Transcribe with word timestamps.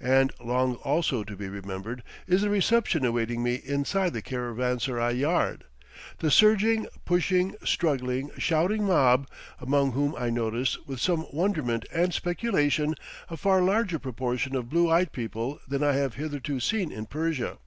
And 0.00 0.32
long 0.40 0.76
also 0.76 1.22
to 1.22 1.36
be 1.36 1.46
remembered 1.46 2.02
is 2.26 2.40
the 2.40 2.48
reception 2.48 3.04
awaiting 3.04 3.42
me 3.42 3.56
inside 3.56 4.14
the 4.14 4.22
caravanserai 4.22 5.12
yard 5.12 5.64
the 6.20 6.30
surging, 6.30 6.86
pushing, 7.04 7.54
struggling, 7.62 8.30
shouting 8.38 8.84
mob, 8.86 9.28
among 9.60 9.92
whom 9.92 10.14
I 10.16 10.30
notice, 10.30 10.78
with 10.86 10.98
some 10.98 11.26
wonderment 11.30 11.84
and 11.92 12.14
speculation, 12.14 12.94
a 13.28 13.36
far 13.36 13.60
larger 13.60 13.98
proportion 13.98 14.56
of 14.56 14.70
blue 14.70 14.90
eyed 14.90 15.12
people 15.12 15.60
than 15.68 15.82
I 15.84 15.92
have 15.92 16.14
hitherto 16.14 16.58
seen 16.58 16.90
in 16.90 17.04
Persia. 17.04 17.58